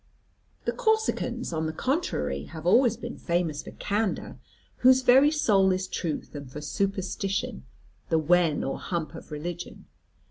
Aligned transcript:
The 0.65 0.71
Corsicans, 0.71 1.53
on 1.53 1.67
the 1.67 1.71
contrary, 1.73 2.45
have 2.45 2.65
always 2.65 2.97
been 2.97 3.19
famous 3.19 3.61
for 3.61 3.69
candour, 3.69 4.39
whose 4.77 5.03
very 5.03 5.29
soul 5.29 5.71
is 5.71 5.87
truth, 5.87 6.33
and 6.33 6.51
for 6.51 6.59
superstition, 6.59 7.65
the 8.09 8.17
wen 8.17 8.63
or 8.63 8.79
hump 8.79 9.13
of 9.13 9.29
religion. 9.29 9.85